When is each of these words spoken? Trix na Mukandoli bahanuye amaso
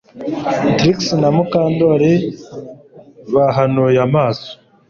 Trix 0.77 0.99
na 1.21 1.29
Mukandoli 1.35 2.13
bahanuye 3.33 3.97
amaso 4.07 4.49